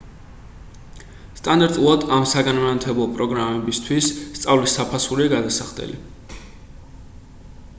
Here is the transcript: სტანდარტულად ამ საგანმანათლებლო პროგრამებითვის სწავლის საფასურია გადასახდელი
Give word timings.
სტანდარტულად 1.39 2.05
ამ 2.15 2.25
საგანმანათლებლო 2.31 3.05
პროგრამებითვის 3.19 4.09
სწავლის 4.39 4.75
საფასურია 4.79 5.33
გადასახდელი 5.35 6.01